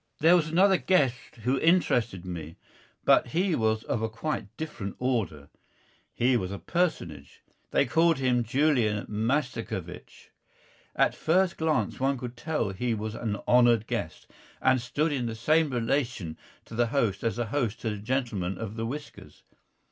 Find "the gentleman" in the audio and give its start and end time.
17.91-18.57